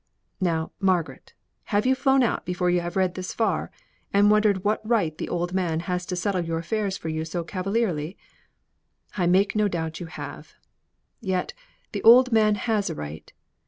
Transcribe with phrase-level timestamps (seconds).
[0.39, 3.69] Now, Margaret, have you flown out before you have read this far,
[4.11, 7.43] and wondered what right the old man has to settle your affairs for you so
[7.43, 8.17] cavalierly?
[9.15, 10.55] I make no doubt you have.
[11.19, 11.53] Yet
[11.91, 13.31] the old man has a right.